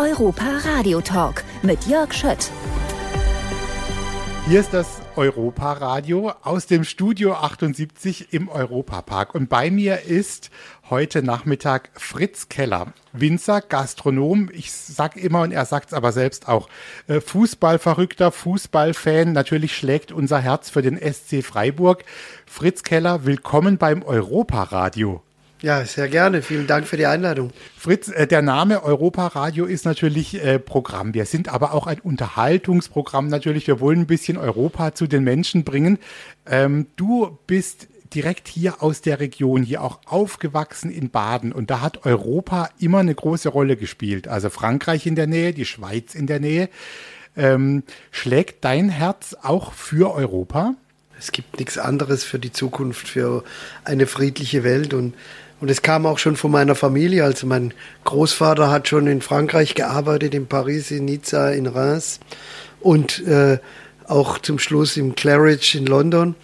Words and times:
Europa 0.00 0.44
Radio 0.64 1.00
Talk 1.00 1.42
mit 1.62 1.86
Jörg 1.86 2.14
Schött. 2.14 2.52
Hier 4.46 4.60
ist 4.60 4.72
das 4.72 5.00
Europa 5.16 5.72
Radio 5.72 6.32
aus 6.44 6.66
dem 6.66 6.84
Studio 6.84 7.34
78 7.34 8.32
im 8.32 8.48
Europapark. 8.48 9.34
Und 9.34 9.48
bei 9.48 9.72
mir 9.72 10.02
ist 10.02 10.50
heute 10.88 11.24
Nachmittag 11.24 11.90
Fritz 11.94 12.48
Keller, 12.48 12.92
Winzer, 13.12 13.60
Gastronom. 13.60 14.50
Ich 14.52 14.70
sag 14.70 15.16
immer 15.16 15.40
und 15.40 15.50
er 15.50 15.64
sagt 15.64 15.88
es 15.88 15.94
aber 15.94 16.12
selbst 16.12 16.46
auch. 16.46 16.68
Äh, 17.08 17.20
Fußballverrückter, 17.20 18.30
Fußballfan. 18.30 19.32
Natürlich 19.32 19.76
schlägt 19.76 20.12
unser 20.12 20.38
Herz 20.38 20.70
für 20.70 20.82
den 20.82 20.96
SC 20.96 21.42
Freiburg. 21.42 22.04
Fritz 22.46 22.84
Keller, 22.84 23.26
willkommen 23.26 23.78
beim 23.78 24.04
Europaradio. 24.04 25.24
Ja, 25.60 25.84
sehr 25.84 26.08
gerne. 26.08 26.42
Vielen 26.42 26.68
Dank 26.68 26.86
für 26.86 26.96
die 26.96 27.06
Einladung. 27.06 27.50
Fritz, 27.76 28.08
äh, 28.08 28.28
der 28.28 28.42
Name 28.42 28.84
Europaradio 28.84 29.64
ist 29.64 29.84
natürlich 29.84 30.42
äh, 30.42 30.60
Programm. 30.60 31.14
Wir 31.14 31.24
sind 31.24 31.48
aber 31.48 31.74
auch 31.74 31.88
ein 31.88 31.98
Unterhaltungsprogramm 31.98 33.26
natürlich. 33.26 33.66
Wir 33.66 33.80
wollen 33.80 34.00
ein 34.00 34.06
bisschen 34.06 34.36
Europa 34.36 34.94
zu 34.94 35.08
den 35.08 35.24
Menschen 35.24 35.64
bringen. 35.64 35.98
Ähm, 36.46 36.86
du 36.94 37.38
bist 37.48 37.88
direkt 38.14 38.46
hier 38.46 38.82
aus 38.82 39.00
der 39.00 39.18
Region, 39.18 39.64
hier 39.64 39.82
auch 39.82 39.98
aufgewachsen 40.06 40.90
in 40.90 41.10
Baden. 41.10 41.52
Und 41.52 41.70
da 41.70 41.80
hat 41.80 42.06
Europa 42.06 42.70
immer 42.78 42.98
eine 42.98 43.14
große 43.14 43.48
Rolle 43.48 43.76
gespielt. 43.76 44.28
Also 44.28 44.50
Frankreich 44.50 45.06
in 45.06 45.16
der 45.16 45.26
Nähe, 45.26 45.52
die 45.52 45.64
Schweiz 45.64 46.14
in 46.14 46.28
der 46.28 46.38
Nähe. 46.38 46.68
Ähm, 47.36 47.82
schlägt 48.12 48.64
dein 48.64 48.88
Herz 48.88 49.36
auch 49.42 49.72
für 49.72 50.14
Europa? 50.14 50.74
Es 51.18 51.32
gibt 51.32 51.58
nichts 51.58 51.78
anderes 51.78 52.22
für 52.22 52.38
die 52.38 52.52
Zukunft, 52.52 53.08
für 53.08 53.42
eine 53.84 54.06
friedliche 54.06 54.62
Welt. 54.62 54.94
Und 54.94 55.14
und 55.60 55.70
es 55.70 55.82
kam 55.82 56.06
auch 56.06 56.18
schon 56.18 56.36
von 56.36 56.50
meiner 56.50 56.74
Familie. 56.74 57.24
Also 57.24 57.46
mein 57.46 57.74
Großvater 58.04 58.70
hat 58.70 58.88
schon 58.88 59.06
in 59.06 59.20
Frankreich 59.20 59.74
gearbeitet, 59.74 60.34
in 60.34 60.46
Paris, 60.46 60.90
in 60.90 61.04
Nizza, 61.04 61.50
in 61.50 61.66
Reims 61.66 62.20
und 62.80 63.26
äh, 63.26 63.58
auch 64.06 64.38
zum 64.38 64.58
Schluss 64.58 64.96
im 64.96 65.14
Claridge 65.14 65.76
in 65.76 65.86
London. 65.86 66.34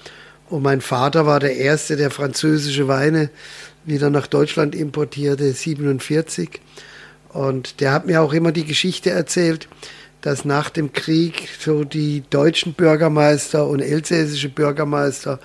Und 0.50 0.62
mein 0.62 0.80
Vater 0.80 1.26
war 1.26 1.40
der 1.40 1.56
Erste, 1.56 1.96
der 1.96 2.10
französische 2.10 2.88
Weine 2.88 3.30
wieder 3.84 4.10
nach 4.10 4.26
Deutschland 4.26 4.74
importierte, 4.74 5.52
47. 5.52 6.60
Und 7.28 7.80
der 7.80 7.92
hat 7.92 8.06
mir 8.06 8.20
auch 8.20 8.32
immer 8.32 8.52
die 8.52 8.64
Geschichte 8.64 9.10
erzählt, 9.10 9.68
dass 10.20 10.44
nach 10.44 10.70
dem 10.70 10.92
Krieg 10.92 11.48
so 11.60 11.84
die 11.84 12.22
deutschen 12.30 12.72
Bürgermeister 12.74 13.66
und 13.66 13.80
elsässische 13.80 14.48
Bürgermeister 14.48 15.38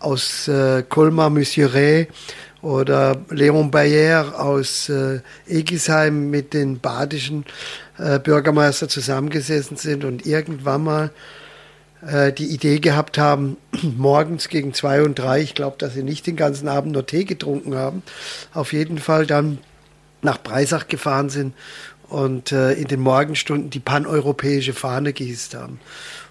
aus 0.00 0.48
äh, 0.48 0.82
Colmar, 0.88 1.30
Mesurey 1.30 2.08
oder 2.62 3.16
Leon 3.30 3.70
Bayer 3.70 4.40
aus 4.40 4.88
äh, 4.88 5.20
Egisheim 5.46 6.30
mit 6.30 6.54
den 6.54 6.80
badischen 6.80 7.44
äh, 7.98 8.18
Bürgermeister 8.18 8.88
zusammengesessen 8.88 9.76
sind 9.76 10.04
und 10.04 10.26
irgendwann 10.26 10.84
mal 10.84 11.10
äh, 12.06 12.32
die 12.32 12.46
Idee 12.46 12.80
gehabt 12.80 13.18
haben, 13.18 13.56
morgens 13.96 14.48
gegen 14.48 14.74
zwei 14.74 15.02
und 15.02 15.18
drei, 15.18 15.40
ich 15.40 15.54
glaube, 15.54 15.76
dass 15.78 15.94
sie 15.94 16.02
nicht 16.02 16.26
den 16.26 16.36
ganzen 16.36 16.68
Abend 16.68 16.92
nur 16.92 17.06
Tee 17.06 17.24
getrunken 17.24 17.74
haben, 17.74 18.02
auf 18.52 18.72
jeden 18.72 18.98
Fall 18.98 19.26
dann 19.26 19.58
nach 20.20 20.42
Breisach 20.42 20.88
gefahren 20.88 21.30
sind 21.30 21.54
und 22.08 22.52
äh, 22.52 22.72
in 22.72 22.88
den 22.88 23.00
Morgenstunden 23.00 23.70
die 23.70 23.80
paneuropäische 23.80 24.72
Fahne 24.72 25.12
gehisst 25.12 25.54
haben. 25.54 25.80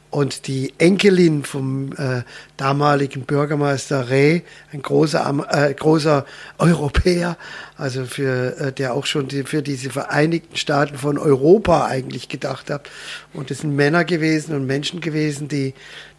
Und 0.10 0.48
die 0.48 0.74
Enkelin 0.78 1.44
vom 1.44 1.92
äh, 1.98 2.24
damaligen 2.56 3.24
Bürgermeister 3.24 4.10
Reh, 4.10 4.42
ein 4.72 4.82
großer, 4.82 5.46
äh, 5.52 5.74
großer 5.74 6.26
Europäer, 6.58 7.38
also 7.76 8.06
für, 8.06 8.58
äh, 8.58 8.72
der 8.72 8.94
auch 8.94 9.06
schon 9.06 9.28
die, 9.28 9.44
für 9.44 9.62
diese 9.62 9.90
Vereinigten 9.90 10.56
Staaten 10.56 10.98
von 10.98 11.18
Europa 11.18 11.86
eigentlich 11.86 12.30
gedacht 12.30 12.70
hat. 12.70 12.90
Und 13.34 13.52
es 13.52 13.60
sind 13.60 13.76
Männer 13.76 14.06
gewesen 14.06 14.56
und 14.56 14.66
Menschen 14.66 15.02
gewesen, 15.02 15.50
die 15.50 15.74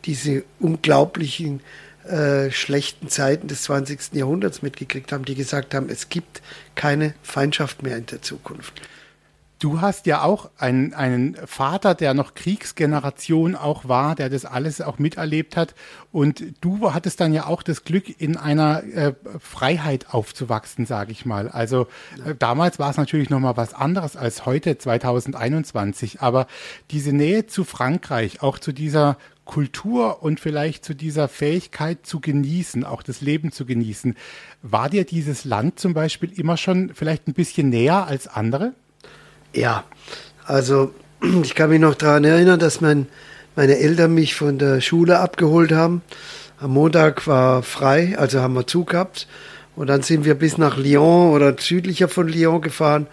diese 0.04 0.44
unglaublichen 0.60 1.60
äh, 2.06 2.50
schlechten 2.50 3.08
Zeiten 3.08 3.48
des 3.48 3.62
20. 3.62 4.12
Jahrhunderts 4.12 4.60
mitgekriegt 4.60 5.12
haben, 5.12 5.25
die 5.25 5.34
gesagt 5.34 5.75
haben, 5.75 5.88
es 5.88 6.10
gibt 6.10 6.42
keine 6.75 7.14
Feindschaft 7.22 7.82
mehr 7.82 7.96
in 7.96 8.06
der 8.06 8.20
Zukunft. 8.20 8.75
Du 9.58 9.80
hast 9.80 10.06
ja 10.06 10.22
auch 10.22 10.50
einen, 10.56 10.94
einen 10.94 11.36
Vater, 11.44 11.96
der 11.96 12.14
noch 12.14 12.34
Kriegsgeneration 12.34 13.56
auch 13.56 13.88
war, 13.88 14.14
der 14.14 14.30
das 14.30 14.44
alles 14.44 14.80
auch 14.80 15.00
miterlebt 15.00 15.56
hat. 15.56 15.74
Und 16.12 16.44
du 16.60 16.94
hattest 16.94 17.20
dann 17.20 17.32
ja 17.32 17.46
auch 17.46 17.64
das 17.64 17.82
Glück, 17.82 18.20
in 18.20 18.36
einer 18.36 18.84
äh, 18.84 19.14
Freiheit 19.41 20.14
aufzuwachsen, 20.14 20.86
sage 20.86 21.10
ich 21.10 21.26
mal. 21.26 21.48
Also 21.48 21.88
äh, 22.24 22.36
damals 22.38 22.78
war 22.78 22.91
es 22.91 22.98
natürlich 22.98 23.30
noch 23.30 23.41
mal 23.41 23.56
was 23.56 23.74
anderes 23.74 24.16
als 24.16 24.46
heute, 24.46 24.78
2021. 24.78 26.20
Aber 26.20 26.46
diese 26.92 27.12
Nähe 27.12 27.48
zu 27.48 27.64
Frankreich, 27.64 28.42
auch 28.42 28.60
zu 28.60 28.70
dieser 28.70 29.16
Kultur 29.44 30.22
und 30.22 30.38
vielleicht 30.38 30.84
zu 30.84 30.94
dieser 30.94 31.26
Fähigkeit 31.26 32.06
zu 32.06 32.20
genießen, 32.20 32.84
auch 32.84 33.02
das 33.02 33.22
Leben 33.22 33.50
zu 33.50 33.64
genießen. 33.66 34.14
War 34.62 34.88
dir 34.88 35.04
dieses 35.04 35.44
Land 35.44 35.80
zum 35.80 35.94
Beispiel 35.94 36.30
immer 36.38 36.56
schon 36.56 36.94
vielleicht 36.94 37.26
ein 37.26 37.34
bisschen 37.34 37.70
näher 37.70 38.06
als 38.06 38.28
andere? 38.28 38.75
Ja, 39.53 39.84
also 40.44 40.92
ich 41.42 41.54
kann 41.54 41.70
mich 41.70 41.81
noch 41.81 41.94
daran 41.94 42.25
erinnern, 42.25 42.59
dass 42.59 42.81
mein, 42.81 43.06
meine 43.56 43.78
Eltern 43.78 44.14
mich 44.14 44.34
von 44.34 44.59
der 44.59 44.81
Schule 44.81 45.19
abgeholt 45.19 45.72
haben. 45.72 46.03
Am 46.60 46.72
Montag 46.72 47.26
war 47.26 47.62
frei, 47.62 48.16
also 48.19 48.41
haben 48.41 48.54
wir 48.54 48.66
Zug 48.66 48.91
gehabt. 48.91 49.28
Und 49.76 49.87
dann 49.87 50.03
sind 50.03 50.25
wir 50.25 50.34
bis 50.34 50.58
nach 50.58 50.76
Lyon 50.76 51.31
oder 51.31 51.54
südlicher 51.56 52.08
von 52.08 52.26
Lyon 52.26 52.60
gefahren 52.60 53.06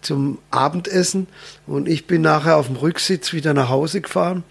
zum 0.00 0.38
Abendessen. 0.50 1.26
Und 1.66 1.88
ich 1.88 2.06
bin 2.06 2.22
nachher 2.22 2.56
auf 2.56 2.68
dem 2.68 2.76
Rücksitz 2.76 3.34
wieder 3.34 3.52
nach 3.52 3.68
Hause 3.68 4.00
gefahren 4.00 4.42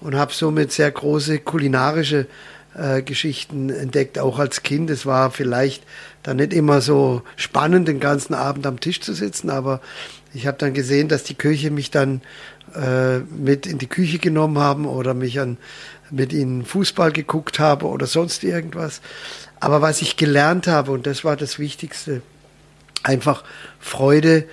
und 0.00 0.14
habe 0.14 0.32
somit 0.32 0.70
sehr 0.70 0.90
große 0.90 1.40
kulinarische 1.40 2.26
äh, 2.74 3.02
Geschichten 3.02 3.70
entdeckt, 3.70 4.18
auch 4.18 4.38
als 4.38 4.62
Kind. 4.62 4.90
Es 4.90 5.06
war 5.06 5.30
vielleicht 5.30 5.82
dann 6.22 6.36
nicht 6.36 6.52
immer 6.52 6.80
so 6.80 7.22
spannend, 7.36 7.88
den 7.88 8.00
ganzen 8.00 8.34
Abend 8.34 8.66
am 8.66 8.78
Tisch 8.78 9.00
zu 9.00 9.12
sitzen, 9.12 9.50
aber 9.50 9.80
ich 10.34 10.46
habe 10.46 10.58
dann 10.58 10.74
gesehen, 10.74 11.08
dass 11.08 11.24
die 11.24 11.34
Köche 11.34 11.70
mich 11.70 11.90
dann 11.90 12.20
äh, 12.74 13.18
mit 13.18 13.66
in 13.66 13.78
die 13.78 13.86
Küche 13.86 14.18
genommen 14.18 14.58
haben 14.58 14.86
oder 14.86 15.14
mich 15.14 15.40
an, 15.40 15.56
mit 16.10 16.32
ihnen 16.32 16.64
Fußball 16.64 17.12
geguckt 17.12 17.58
habe 17.58 17.86
oder 17.86 18.06
sonst 18.06 18.44
irgendwas. 18.44 19.00
Aber 19.60 19.82
was 19.82 20.02
ich 20.02 20.16
gelernt 20.16 20.66
habe, 20.66 20.92
und 20.92 21.06
das 21.06 21.24
war 21.24 21.36
das 21.36 21.58
Wichtigste, 21.58 22.22
einfach 23.02 23.44
Freude 23.80 24.44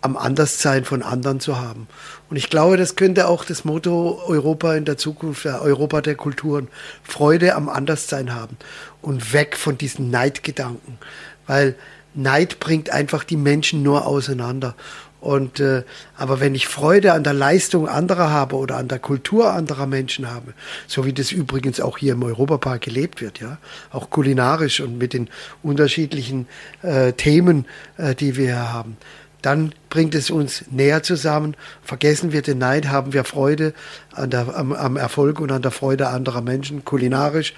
am 0.00 0.16
Anderssein 0.16 0.84
von 0.84 1.02
anderen 1.02 1.38
zu 1.38 1.60
haben. 1.60 1.86
Und 2.28 2.36
ich 2.36 2.50
glaube, 2.50 2.76
das 2.76 2.96
könnte 2.96 3.28
auch 3.28 3.44
das 3.44 3.64
Motto 3.64 4.20
Europa 4.26 4.74
in 4.74 4.84
der 4.84 4.98
Zukunft, 4.98 5.46
Europa 5.46 6.00
der 6.00 6.16
Kulturen, 6.16 6.68
Freude 7.04 7.54
am 7.54 7.68
Anderssein 7.68 8.34
haben 8.34 8.56
und 9.00 9.32
weg 9.32 9.56
von 9.56 9.78
diesen 9.78 10.10
Neidgedanken. 10.10 10.98
Weil 11.46 11.76
Neid 12.14 12.58
bringt 12.58 12.90
einfach 12.90 13.22
die 13.22 13.36
Menschen 13.36 13.82
nur 13.82 14.06
auseinander. 14.06 14.74
Und 15.22 15.60
äh, 15.60 15.84
aber 16.16 16.40
wenn 16.40 16.56
ich 16.56 16.66
Freude 16.66 17.12
an 17.12 17.22
der 17.22 17.32
Leistung 17.32 17.86
anderer 17.86 18.30
habe 18.30 18.56
oder 18.56 18.76
an 18.76 18.88
der 18.88 18.98
Kultur 18.98 19.52
anderer 19.52 19.86
Menschen 19.86 20.28
habe, 20.28 20.52
so 20.88 21.06
wie 21.06 21.12
das 21.12 21.30
übrigens 21.30 21.80
auch 21.80 21.96
hier 21.96 22.14
im 22.14 22.24
Europapark 22.24 22.80
gelebt 22.80 23.20
wird, 23.20 23.38
ja, 23.38 23.58
auch 23.92 24.10
kulinarisch 24.10 24.80
und 24.80 24.98
mit 24.98 25.12
den 25.12 25.28
unterschiedlichen 25.62 26.48
äh, 26.82 27.12
Themen, 27.12 27.66
äh, 27.98 28.16
die 28.16 28.36
wir 28.36 28.46
hier 28.46 28.72
haben, 28.72 28.96
dann 29.42 29.72
bringt 29.90 30.16
es 30.16 30.28
uns 30.28 30.64
näher 30.72 31.04
zusammen. 31.04 31.56
Vergessen 31.84 32.32
wir 32.32 32.42
den 32.42 32.58
Neid, 32.58 32.88
haben 32.88 33.12
wir 33.12 33.22
Freude 33.22 33.74
an 34.10 34.28
der, 34.28 34.56
am, 34.56 34.72
am 34.72 34.96
Erfolg 34.96 35.38
und 35.38 35.52
an 35.52 35.62
der 35.62 35.70
Freude 35.70 36.08
anderer 36.08 36.42
Menschen, 36.42 36.84
kulinarisch 36.84 37.54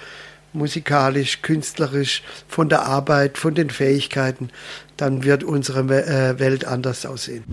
musikalisch, 0.55 1.43
künstlerisch, 1.43 2.23
von 2.49 2.69
der 2.69 2.83
Arbeit, 2.83 3.39
von 3.39 3.55
den 3.55 3.71
Fähigkeiten, 3.71 4.51
dann 4.97 5.25
wird 5.25 5.45
unsere 5.45 5.81
äh, 5.81 6.39
Welt 6.39 6.65
anders 6.65 7.05
aussehen. 7.07 7.45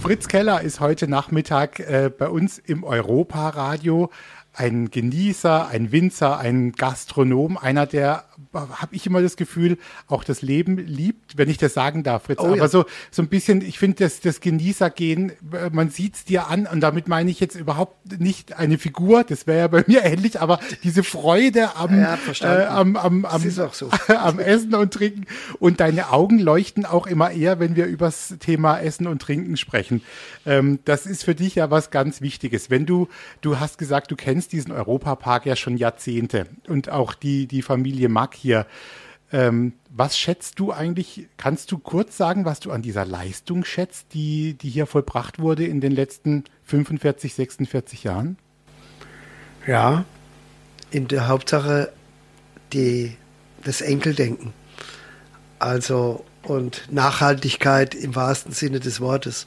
Fritz 0.00 0.28
Keller 0.28 0.60
ist 0.60 0.80
heute 0.80 1.08
Nachmittag 1.08 1.80
äh, 1.80 2.10
bei 2.16 2.28
uns 2.28 2.58
im 2.58 2.84
Europa-Radio. 2.84 4.10
Ein 4.54 4.90
Genießer, 4.90 5.68
ein 5.68 5.92
Winzer, 5.92 6.38
ein 6.38 6.72
Gastronom, 6.72 7.56
einer, 7.56 7.86
der 7.86 8.24
habe 8.52 8.94
ich 8.94 9.06
immer 9.06 9.22
das 9.22 9.36
Gefühl, 9.36 9.78
auch 10.06 10.24
das 10.24 10.42
Leben 10.42 10.78
liebt, 10.78 11.36
wenn 11.36 11.48
ich 11.48 11.58
das 11.58 11.74
sagen 11.74 12.02
darf, 12.02 12.24
Fritz. 12.24 12.40
Oh, 12.40 12.46
Aber 12.46 12.56
ja. 12.56 12.68
so, 12.68 12.84
so 13.10 13.22
ein 13.22 13.28
bisschen, 13.28 13.62
ich 13.62 13.78
finde, 13.78 14.04
das, 14.04 14.20
das 14.20 14.40
Genießergehen, 14.40 15.32
man 15.72 15.90
sieht 15.90 16.14
es 16.14 16.24
dir 16.24 16.48
an 16.48 16.66
und 16.66 16.80
damit 16.80 17.08
meine 17.08 17.30
ich 17.30 17.40
jetzt 17.40 17.56
überhaupt 17.56 18.20
nicht 18.20 18.56
eine 18.56 18.78
Figur, 18.78 19.24
das 19.24 19.46
wäre 19.46 19.58
ja 19.58 19.68
bei 19.68 19.84
mir 19.86 20.04
ähnlich, 20.04 20.40
aber 20.40 20.60
diese 20.82 21.02
Freude 21.02 21.76
am, 21.76 21.98
ja, 21.98 22.18
äh, 22.42 22.66
am, 22.66 22.96
am, 22.96 23.24
am, 23.24 23.50
so. 23.50 23.90
am 24.08 24.38
Essen 24.38 24.74
und 24.74 24.92
Trinken 24.92 25.26
und 25.58 25.80
deine 25.80 26.10
Augen 26.10 26.38
leuchten 26.38 26.86
auch 26.86 27.06
immer 27.06 27.30
eher, 27.30 27.58
wenn 27.60 27.76
wir 27.76 27.86
über 27.86 28.06
das 28.06 28.34
Thema 28.40 28.78
Essen 28.78 29.06
und 29.06 29.20
Trinken 29.20 29.56
sprechen. 29.56 30.02
Ähm, 30.46 30.78
das 30.84 31.06
ist 31.06 31.24
für 31.24 31.34
dich 31.34 31.56
ja 31.56 31.70
was 31.70 31.90
ganz 31.90 32.20
Wichtiges. 32.20 32.70
Wenn 32.70 32.86
du, 32.86 33.08
du 33.40 33.58
hast 33.60 33.78
gesagt, 33.78 34.10
du 34.10 34.16
kennst 34.16 34.43
diesen 34.48 34.72
Europapark 34.72 35.46
ja 35.46 35.56
schon 35.56 35.76
Jahrzehnte 35.76 36.46
und 36.68 36.88
auch 36.88 37.14
die, 37.14 37.46
die 37.46 37.62
Familie 37.62 38.08
Mack 38.08 38.34
hier. 38.34 38.66
Ähm, 39.32 39.72
was 39.90 40.18
schätzt 40.18 40.58
du 40.58 40.72
eigentlich, 40.72 41.28
kannst 41.36 41.72
du 41.72 41.78
kurz 41.78 42.16
sagen, 42.16 42.44
was 42.44 42.60
du 42.60 42.70
an 42.70 42.82
dieser 42.82 43.04
Leistung 43.04 43.64
schätzt, 43.64 44.08
die, 44.14 44.54
die 44.54 44.68
hier 44.68 44.86
vollbracht 44.86 45.38
wurde 45.38 45.66
in 45.66 45.80
den 45.80 45.92
letzten 45.92 46.44
45, 46.64 47.34
46 47.34 48.04
Jahren? 48.04 48.36
Ja, 49.66 50.04
in 50.90 51.08
der 51.08 51.28
Hauptsache 51.28 51.92
die, 52.72 53.16
das 53.64 53.80
Enkeldenken. 53.80 54.52
Also 55.58 56.24
und 56.42 56.92
Nachhaltigkeit 56.92 57.94
im 57.94 58.14
wahrsten 58.14 58.52
Sinne 58.52 58.80
des 58.80 59.00
Wortes. 59.00 59.46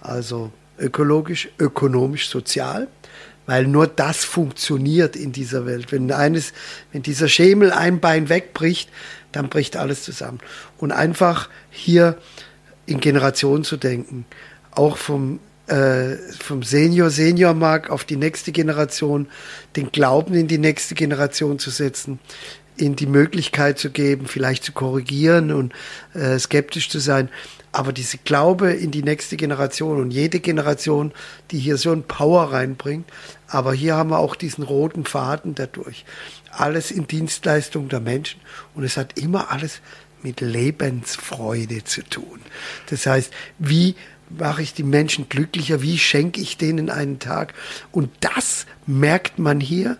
Also 0.00 0.50
ökologisch, 0.78 1.48
ökonomisch, 1.58 2.28
sozial, 2.28 2.88
weil 3.46 3.66
nur 3.66 3.86
das 3.86 4.24
funktioniert 4.24 5.16
in 5.16 5.32
dieser 5.32 5.66
Welt. 5.66 5.92
Wenn 5.92 6.10
eines, 6.12 6.52
wenn 6.92 7.02
dieser 7.02 7.28
Schemel 7.28 7.72
ein 7.72 8.00
Bein 8.00 8.28
wegbricht, 8.28 8.90
dann 9.32 9.48
bricht 9.48 9.76
alles 9.76 10.02
zusammen. 10.02 10.38
Und 10.78 10.92
einfach 10.92 11.48
hier 11.70 12.16
in 12.86 13.00
Generationen 13.00 13.64
zu 13.64 13.76
denken, 13.76 14.26
auch 14.70 14.96
vom 14.96 15.40
äh, 15.66 16.16
vom 16.38 16.62
Senior, 16.62 17.08
Senior-Mark 17.08 17.88
auf 17.88 18.04
die 18.04 18.16
nächste 18.16 18.52
Generation, 18.52 19.28
den 19.76 19.90
Glauben 19.92 20.34
in 20.34 20.46
die 20.46 20.58
nächste 20.58 20.94
Generation 20.94 21.58
zu 21.58 21.70
setzen, 21.70 22.18
in 22.76 22.96
die 22.96 23.06
Möglichkeit 23.06 23.78
zu 23.78 23.90
geben, 23.90 24.26
vielleicht 24.26 24.62
zu 24.64 24.72
korrigieren 24.72 25.52
und 25.52 25.72
äh, 26.12 26.38
skeptisch 26.38 26.90
zu 26.90 26.98
sein. 26.98 27.30
Aber 27.74 27.92
diese 27.92 28.18
Glaube 28.18 28.70
in 28.72 28.92
die 28.92 29.02
nächste 29.02 29.36
Generation 29.36 30.00
und 30.00 30.12
jede 30.12 30.38
Generation, 30.38 31.10
die 31.50 31.58
hier 31.58 31.76
so 31.76 31.90
ein 31.90 32.04
Power 32.04 32.52
reinbringt, 32.52 33.10
aber 33.48 33.74
hier 33.74 33.96
haben 33.96 34.10
wir 34.10 34.20
auch 34.20 34.36
diesen 34.36 34.62
roten 34.62 35.04
Faden 35.04 35.56
dadurch. 35.56 36.04
Alles 36.52 36.92
in 36.92 37.08
Dienstleistung 37.08 37.88
der 37.88 37.98
Menschen 37.98 38.40
und 38.76 38.84
es 38.84 38.96
hat 38.96 39.18
immer 39.18 39.50
alles 39.50 39.80
mit 40.22 40.40
Lebensfreude 40.40 41.82
zu 41.82 42.04
tun. 42.04 42.38
Das 42.90 43.06
heißt, 43.06 43.32
wie 43.58 43.96
mache 44.30 44.62
ich 44.62 44.72
die 44.74 44.84
Menschen 44.84 45.28
glücklicher, 45.28 45.82
wie 45.82 45.98
schenke 45.98 46.40
ich 46.40 46.56
denen 46.56 46.90
einen 46.90 47.18
Tag? 47.18 47.54
Und 47.90 48.08
das 48.20 48.66
merkt 48.86 49.40
man 49.40 49.58
hier 49.58 49.98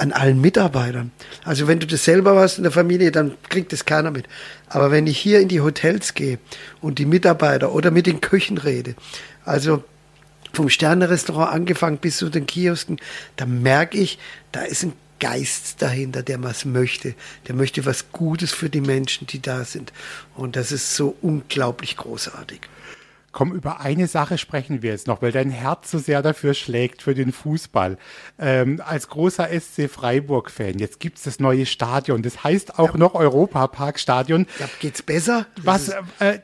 an 0.00 0.12
allen 0.12 0.40
Mitarbeitern. 0.40 1.10
Also 1.44 1.68
wenn 1.68 1.78
du 1.78 1.86
das 1.86 2.04
selber 2.04 2.34
warst 2.34 2.56
in 2.56 2.62
der 2.62 2.72
Familie, 2.72 3.12
dann 3.12 3.36
kriegt 3.50 3.72
das 3.72 3.84
keiner 3.84 4.10
mit. 4.10 4.26
Aber 4.68 4.90
wenn 4.90 5.06
ich 5.06 5.18
hier 5.18 5.40
in 5.40 5.48
die 5.48 5.60
Hotels 5.60 6.14
gehe 6.14 6.38
und 6.80 6.98
die 6.98 7.04
Mitarbeiter 7.04 7.72
oder 7.72 7.90
mit 7.90 8.06
den 8.06 8.22
Köchen 8.22 8.56
rede, 8.56 8.94
also 9.44 9.84
vom 10.54 10.70
Sternerestaurant 10.70 11.52
angefangen 11.52 11.98
bis 11.98 12.16
zu 12.16 12.30
den 12.30 12.46
Kiosken, 12.46 12.98
da 13.36 13.44
merke 13.44 13.98
ich, 13.98 14.18
da 14.52 14.62
ist 14.62 14.84
ein 14.84 14.94
Geist 15.20 15.82
dahinter, 15.82 16.22
der 16.22 16.42
was 16.42 16.64
möchte. 16.64 17.14
Der 17.46 17.54
möchte 17.54 17.84
was 17.84 18.10
Gutes 18.10 18.52
für 18.52 18.70
die 18.70 18.80
Menschen, 18.80 19.26
die 19.26 19.42
da 19.42 19.66
sind. 19.66 19.92
Und 20.34 20.56
das 20.56 20.72
ist 20.72 20.96
so 20.96 21.14
unglaublich 21.20 21.98
großartig. 21.98 22.60
Komm, 23.32 23.52
über 23.52 23.80
eine 23.80 24.08
Sache 24.08 24.38
sprechen 24.38 24.82
wir 24.82 24.90
jetzt 24.90 25.06
noch, 25.06 25.22
weil 25.22 25.30
dein 25.30 25.50
Herz 25.50 25.92
so 25.92 25.98
sehr 25.98 26.20
dafür 26.20 26.52
schlägt 26.52 27.02
für 27.02 27.14
den 27.14 27.30
Fußball. 27.30 27.96
Ähm, 28.40 28.82
als 28.84 29.08
großer 29.08 29.48
SC 29.48 29.88
Freiburg-Fan, 29.88 30.80
jetzt 30.80 30.98
gibt's 30.98 31.22
das 31.22 31.38
neue 31.38 31.64
Stadion. 31.64 32.22
Das 32.22 32.42
heißt 32.42 32.80
auch 32.80 32.94
ja. 32.94 32.98
noch 32.98 33.14
Europapark-Stadion. 33.14 34.46
Ja, 34.58 34.68
geht's 34.80 35.02
besser? 35.02 35.46
Was, 35.62 35.90
äh, 36.18 36.40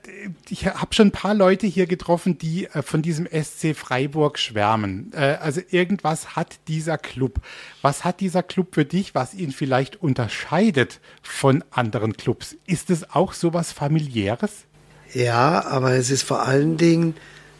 ich 0.49 0.67
habe 0.67 0.95
schon 0.95 1.09
ein 1.09 1.13
paar 1.13 1.35
Leute 1.35 1.67
hier 1.67 1.87
getroffen, 1.87 2.39
die 2.39 2.67
äh, 2.67 2.83
von 2.83 3.03
diesem 3.03 3.27
SC 3.27 3.75
Freiburg 3.75 4.39
schwärmen. 4.39 5.11
Äh, 5.13 5.39
also 5.41 5.63
irgendwas 5.69 6.37
hat 6.37 6.57
dieser 6.69 6.99
Club. 6.99 7.41
Was 7.83 8.05
hat 8.05 8.21
dieser 8.21 8.45
Club 8.45 8.77
für 8.77 8.85
dich, 8.85 9.13
was 9.13 9.35
ihn 9.35 9.51
vielleicht 9.51 10.01
unterscheidet 10.01 11.01
von 11.21 11.65
anderen 11.73 12.17
Clubs? 12.17 12.57
Ist 12.65 12.91
es 12.91 13.11
auch 13.11 13.33
sowas 13.33 13.73
familiäres? 13.73 14.67
Ja, 15.13 15.65
aber 15.67 15.93
es 15.93 16.11
ist 16.11 16.23
vor 16.23 16.43
allen 16.43 16.77
Dingen 16.77 17.15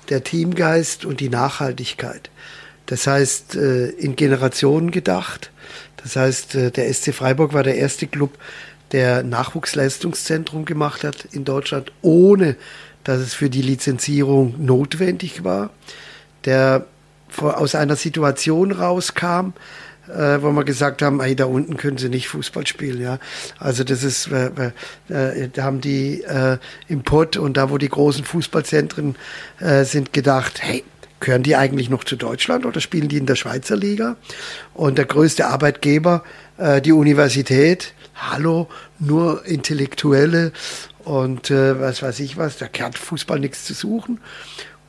der 0.09 0.25
Teamgeist 0.25 1.05
und 1.05 1.21
die 1.21 1.29
Nachhaltigkeit. 1.29 2.31
Das 2.87 3.07
heißt, 3.07 3.57
äh, 3.57 3.89
in 3.89 4.17
Generationen 4.17 4.91
gedacht. 4.91 5.51
Das 5.97 6.17
heißt, 6.17 6.55
äh, 6.55 6.71
der 6.71 6.93
SC 6.93 7.13
Freiburg 7.13 7.53
war 7.53 7.63
der 7.63 7.77
erste 7.77 8.07
Club, 8.07 8.39
der 8.93 9.25
Nachwuchsleistungszentrum 9.25 10.65
gemacht 10.65 11.03
hat 11.03 11.27
in 11.33 11.45
Deutschland, 11.45 11.91
ohne 12.03 12.57
dass 13.03 13.19
es 13.19 13.35
für 13.35 13.51
die 13.51 13.63
Lizenzierung 13.63 14.55
notwendig 14.65 15.43
war. 15.43 15.71
Der 16.45 16.87
aus 17.37 17.75
einer 17.75 17.97
Situation 17.97 18.71
rauskam, 18.71 19.53
äh, 20.09 20.43
wo 20.43 20.51
wir 20.53 20.65
gesagt 20.65 21.03
haben, 21.03 21.21
ey, 21.21 21.37
da 21.37 21.47
unten 21.47 21.77
können 21.77 21.99
sie 21.99 22.09
nicht 22.09 22.29
Fußball 22.29 22.67
spielen. 22.67 23.01
Ja, 23.01 23.19
also 23.59 23.85
das 23.85 24.03
ist, 24.03 24.29
äh, 24.29 24.73
äh, 25.09 25.49
da 25.53 25.63
haben 25.63 25.81
die 25.81 26.23
äh, 26.23 26.59
im 26.89 27.03
Pott 27.03 27.37
und 27.37 27.57
da, 27.57 27.71
wo 27.71 27.79
die 27.79 27.89
großen 27.89 28.25
Fußballzentren 28.25 29.17
äh, 29.61 29.85
sind, 29.85 30.13
gedacht, 30.13 30.63
hey, 30.63 30.85
gehören 31.21 31.43
die 31.43 31.57
eigentlich 31.57 31.91
noch 31.91 32.05
zu 32.05 32.17
Deutschland 32.17 32.67
oder 32.67 32.81
spielen 32.81 33.09
die 33.09 33.17
in 33.17 33.27
der 33.27 33.37
Schweizer 33.37 33.77
Liga? 33.77 34.17
Und 34.75 34.99
der 34.99 35.07
größte 35.07 35.47
Arbeitgeber, 35.47 36.23
äh, 36.59 36.81
die 36.81 36.93
Universität, 36.93 37.95
hallo, 38.15 38.69
nur 38.99 39.45
Intellektuelle 39.47 40.53
und 41.05 41.51
äh, 41.51 41.81
was 41.81 42.03
weiß 42.03 42.21
ich 42.21 42.37
was, 42.37 42.59
da 42.59 42.67
kehrt 42.67 42.99
Fußball 42.99 43.39
nichts 43.39 43.65
zu 43.65 43.75
suchen. 43.75 44.21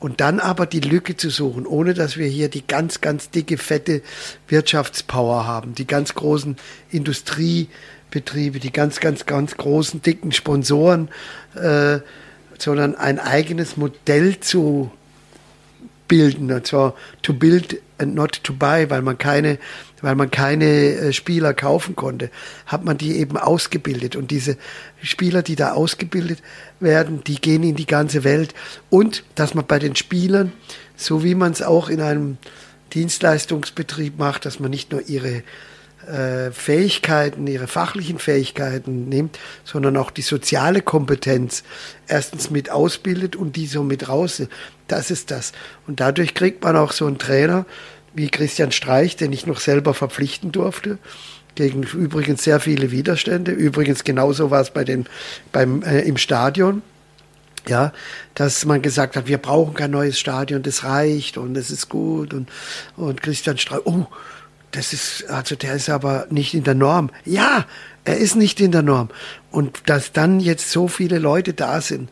Und 0.00 0.20
dann 0.20 0.38
aber 0.38 0.66
die 0.66 0.80
Lücke 0.80 1.16
zu 1.16 1.28
suchen, 1.28 1.66
ohne 1.66 1.92
dass 1.92 2.16
wir 2.16 2.28
hier 2.28 2.48
die 2.48 2.66
ganz, 2.66 3.00
ganz 3.00 3.30
dicke, 3.30 3.58
fette 3.58 4.02
Wirtschaftspower 4.46 5.46
haben, 5.46 5.74
die 5.74 5.86
ganz 5.86 6.14
großen 6.14 6.56
Industriebetriebe, 6.90 8.60
die 8.60 8.72
ganz, 8.72 9.00
ganz, 9.00 9.26
ganz 9.26 9.56
großen, 9.56 10.00
dicken 10.00 10.30
Sponsoren, 10.30 11.08
äh, 11.56 11.98
sondern 12.58 12.94
ein 12.94 13.18
eigenes 13.18 13.76
Modell 13.76 14.38
zu 14.38 14.92
bilden, 16.08 16.50
und 16.50 16.66
zwar 16.66 16.94
to 17.22 17.32
build 17.32 17.80
and 17.98 18.14
not 18.14 18.42
to 18.42 18.52
buy, 18.52 18.88
weil 18.88 19.02
man 19.02 19.18
keine, 19.18 19.58
weil 20.00 20.14
man 20.14 20.30
keine 20.30 20.64
äh, 20.64 21.12
Spieler 21.12 21.54
kaufen 21.54 21.94
konnte, 21.96 22.30
hat 22.66 22.84
man 22.84 22.98
die 22.98 23.16
eben 23.18 23.36
ausgebildet. 23.36 24.16
Und 24.16 24.30
diese 24.30 24.56
Spieler, 25.02 25.42
die 25.42 25.56
da 25.56 25.72
ausgebildet 25.72 26.42
werden, 26.80 27.22
die 27.24 27.40
gehen 27.40 27.62
in 27.62 27.76
die 27.76 27.86
ganze 27.86 28.24
Welt. 28.24 28.54
Und 28.90 29.24
dass 29.34 29.54
man 29.54 29.66
bei 29.66 29.78
den 29.78 29.94
Spielern, 29.94 30.52
so 30.96 31.22
wie 31.22 31.34
man 31.34 31.52
es 31.52 31.62
auch 31.62 31.88
in 31.88 32.00
einem 32.00 32.38
Dienstleistungsbetrieb 32.94 34.18
macht, 34.18 34.46
dass 34.46 34.60
man 34.60 34.70
nicht 34.70 34.92
nur 34.92 35.08
ihre 35.08 35.42
äh, 36.08 36.50
Fähigkeiten, 36.52 37.46
ihre 37.46 37.66
fachlichen 37.66 38.18
Fähigkeiten 38.18 39.08
nimmt, 39.08 39.38
sondern 39.64 39.96
auch 39.96 40.10
die 40.10 40.22
soziale 40.22 40.82
Kompetenz 40.82 41.62
erstens 42.06 42.50
mit 42.50 42.70
ausbildet 42.70 43.36
und 43.36 43.56
die 43.56 43.66
so 43.66 43.82
mit 43.82 44.08
raus. 44.08 44.42
Das 44.86 45.10
ist 45.10 45.30
das. 45.30 45.52
Und 45.86 46.00
dadurch 46.00 46.34
kriegt 46.34 46.64
man 46.64 46.76
auch 46.76 46.92
so 46.92 47.06
einen 47.06 47.18
Trainer 47.18 47.66
wie 48.14 48.28
Christian 48.28 48.72
Streich, 48.72 49.16
den 49.16 49.32
ich 49.32 49.46
noch 49.46 49.60
selber 49.60 49.94
verpflichten 49.94 50.50
durfte 50.50 50.98
gegen 51.58 51.82
übrigens 51.82 52.44
sehr 52.44 52.60
viele 52.60 52.92
Widerstände. 52.92 53.50
Übrigens 53.50 54.04
genauso 54.04 54.52
war 54.52 54.60
es 54.60 54.70
bei 54.70 54.84
den, 54.84 55.06
beim, 55.50 55.82
äh, 55.82 56.00
im 56.02 56.16
Stadion. 56.16 56.82
Ja, 57.66 57.92
dass 58.34 58.64
man 58.64 58.80
gesagt 58.80 59.16
hat, 59.16 59.26
wir 59.26 59.36
brauchen 59.36 59.74
kein 59.74 59.90
neues 59.90 60.18
Stadion, 60.18 60.62
das 60.62 60.84
reicht 60.84 61.36
und 61.36 61.54
es 61.54 61.70
ist 61.70 61.90
gut 61.90 62.32
und, 62.32 62.48
und 62.96 63.20
Christian 63.20 63.58
Streich, 63.58 63.82
oh, 63.84 64.06
das 64.72 64.92
ist, 64.92 65.28
also 65.30 65.56
der 65.56 65.74
ist 65.74 65.88
aber 65.88 66.26
nicht 66.30 66.54
in 66.54 66.64
der 66.64 66.74
Norm. 66.74 67.10
Ja, 67.24 67.66
er 68.04 68.16
ist 68.16 68.36
nicht 68.36 68.60
in 68.60 68.72
der 68.72 68.82
Norm. 68.82 69.08
Und 69.50 69.82
dass 69.86 70.12
dann 70.12 70.40
jetzt 70.40 70.70
so 70.70 70.88
viele 70.88 71.18
Leute 71.18 71.54
da 71.54 71.80
sind, 71.80 72.10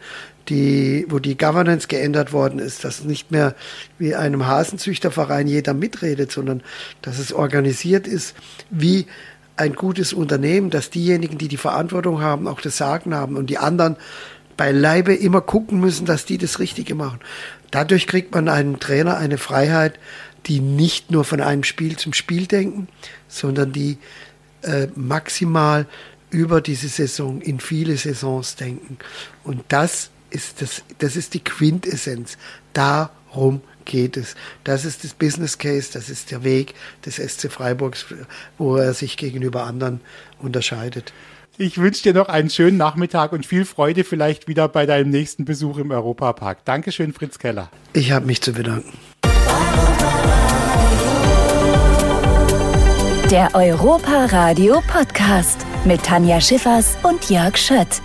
die, 0.48 1.06
wo 1.08 1.18
die 1.18 1.36
Governance 1.36 1.88
geändert 1.88 2.32
worden 2.32 2.58
ist, 2.58 2.84
dass 2.84 3.04
nicht 3.04 3.30
mehr 3.30 3.54
wie 3.98 4.14
einem 4.14 4.46
Hasenzüchterverein 4.46 5.48
jeder 5.48 5.74
mitredet, 5.74 6.30
sondern 6.30 6.62
dass 7.02 7.18
es 7.18 7.32
organisiert 7.32 8.06
ist 8.06 8.34
wie 8.70 9.06
ein 9.56 9.74
gutes 9.74 10.12
Unternehmen, 10.12 10.70
dass 10.70 10.90
diejenigen, 10.90 11.38
die 11.38 11.48
die 11.48 11.56
Verantwortung 11.56 12.20
haben, 12.20 12.46
auch 12.46 12.60
das 12.60 12.76
Sagen 12.76 13.14
haben 13.14 13.36
und 13.36 13.48
die 13.48 13.58
anderen 13.58 13.96
beileibe 14.56 15.14
immer 15.14 15.40
gucken 15.40 15.80
müssen, 15.80 16.06
dass 16.06 16.24
die 16.24 16.38
das 16.38 16.58
Richtige 16.58 16.94
machen. 16.94 17.20
Dadurch 17.70 18.06
kriegt 18.06 18.34
man 18.34 18.48
einen 18.48 18.78
Trainer 18.78 19.16
eine 19.16 19.38
Freiheit, 19.38 19.98
die 20.46 20.60
nicht 20.60 21.10
nur 21.10 21.24
von 21.24 21.40
einem 21.40 21.64
Spiel 21.64 21.96
zum 21.96 22.12
Spiel 22.12 22.46
denken, 22.46 22.88
sondern 23.28 23.72
die 23.72 23.98
äh, 24.62 24.88
maximal 24.94 25.86
über 26.30 26.60
diese 26.60 26.88
Saison 26.88 27.40
in 27.40 27.60
viele 27.60 27.96
Saisons 27.96 28.56
denken. 28.56 28.98
Und 29.44 29.64
das 29.68 30.10
ist 30.30 30.60
das, 30.60 30.82
das 30.98 31.16
ist 31.16 31.34
die 31.34 31.42
Quintessenz. 31.42 32.36
Darum 32.72 33.60
geht 33.84 34.16
es. 34.16 34.34
Das 34.64 34.84
ist 34.84 35.04
das 35.04 35.14
Business 35.14 35.58
Case, 35.58 35.90
das 35.92 36.10
ist 36.10 36.30
der 36.30 36.44
Weg 36.44 36.74
des 37.04 37.16
SC 37.16 37.50
Freiburgs, 37.50 38.06
wo 38.58 38.76
er 38.76 38.92
sich 38.92 39.16
gegenüber 39.16 39.64
anderen 39.64 40.00
unterscheidet. 40.38 41.12
Ich 41.58 41.78
wünsche 41.78 42.02
dir 42.02 42.12
noch 42.12 42.28
einen 42.28 42.50
schönen 42.50 42.76
Nachmittag 42.76 43.32
und 43.32 43.46
viel 43.46 43.64
Freude 43.64 44.04
vielleicht 44.04 44.46
wieder 44.46 44.68
bei 44.68 44.84
deinem 44.84 45.08
nächsten 45.10 45.46
Besuch 45.46 45.78
im 45.78 45.90
Europapark. 45.90 46.64
Dankeschön, 46.66 47.14
Fritz 47.14 47.38
Keller. 47.38 47.70
Ich 47.94 48.12
habe 48.12 48.26
mich 48.26 48.42
zu 48.42 48.52
bedanken. 48.52 48.92
Der 53.30 53.54
Europa 53.54 54.26
Radio 54.26 54.80
Podcast. 54.86 55.66
mit 55.84 56.02
Tanja 56.02 56.40
Schiffers 56.40 56.96
und 57.02 57.28
Jörg 57.28 57.56
Schött. 57.56 58.00